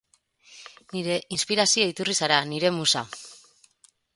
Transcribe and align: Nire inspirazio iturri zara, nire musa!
Nire 0.95 1.17
inspirazio 1.37 1.91
iturri 1.91 2.17
zara, 2.23 2.41
nire 2.55 2.73
musa! 2.79 3.05